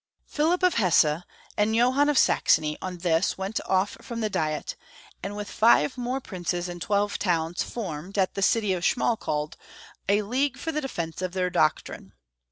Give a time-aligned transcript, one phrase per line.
[0.33, 1.21] Pliilip of Hesse
[1.57, 4.75] and Johann of Saxony on this went off from the diet,
[5.21, 6.69] and with five more princ^» CharleB V.
[6.71, 9.57] 287 and twelve towns formed, at the city of Schmal kalde,
[10.09, 12.13] a league for the defence of their doctrine.